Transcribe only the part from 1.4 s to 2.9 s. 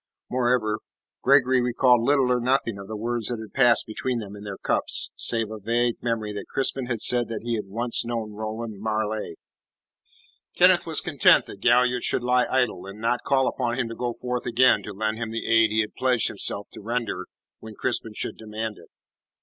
recalled little or nothing of